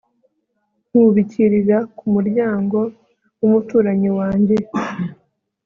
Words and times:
nkubikirira 0.87 1.77
ku 1.97 2.05
muryango 2.13 2.77
w 3.39 3.41
umuturanyi 3.47 4.09
wanjye 4.19 4.55